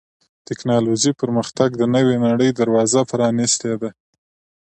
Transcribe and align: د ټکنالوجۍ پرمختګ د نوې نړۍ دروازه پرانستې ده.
د 0.03 0.03
ټکنالوجۍ 0.47 1.11
پرمختګ 1.21 1.69
د 1.77 1.83
نوې 1.95 2.15
نړۍ 2.25 2.49
دروازه 2.59 3.01
پرانستې 3.11 3.71
ده. 3.81 3.89